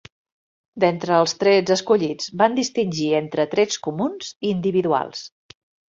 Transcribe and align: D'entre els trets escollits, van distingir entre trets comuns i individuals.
D'entre 0.83 1.19
els 1.23 1.35
trets 1.43 1.75
escollits, 1.75 2.31
van 2.43 2.57
distingir 2.61 3.13
entre 3.21 3.45
trets 3.55 3.81
comuns 3.89 4.33
i 4.35 4.53
individuals. 4.57 5.23